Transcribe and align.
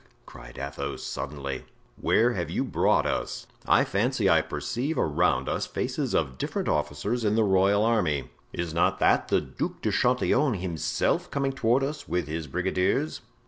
cried 0.25 0.57
Athos, 0.57 1.03
suddenly, 1.03 1.63
"where 1.95 2.33
have 2.33 2.49
you 2.49 2.63
brought 2.63 3.05
us? 3.05 3.45
I 3.67 3.83
fancy 3.83 4.27
I 4.27 4.41
perceive 4.41 4.97
around 4.97 5.47
us 5.47 5.67
faces 5.67 6.15
of 6.15 6.39
different 6.39 6.67
officers 6.67 7.23
in 7.23 7.35
the 7.35 7.43
royal 7.43 7.85
army; 7.85 8.31
is 8.51 8.73
not 8.73 8.97
that 8.97 9.27
the 9.27 9.41
Duc 9.41 9.79
de 9.83 9.91
Chatillon 9.91 10.55
himself 10.55 11.29
coming 11.29 11.53
toward 11.53 11.83
us 11.83 12.07
with 12.07 12.27
his 12.27 12.47
brigadiers?" 12.47 13.21